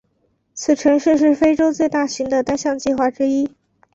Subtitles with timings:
[0.55, 3.51] 此城市是非洲最大型的单项计划之一。